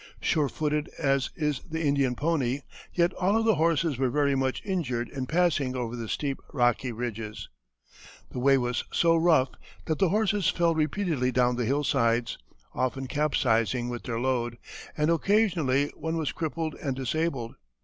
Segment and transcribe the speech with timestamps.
[0.19, 2.61] Sure footed as is the Indian pony,
[2.91, 6.91] yet all of the horses were very much injured in passing over the steep rocky
[6.91, 7.49] ridges.
[8.31, 9.49] The way was so rough
[9.85, 12.39] that the horses fell repeatedly down the hillsides,
[12.73, 14.57] often capsizing with their load,
[14.97, 17.53] and occasionally one was crippled and disabled.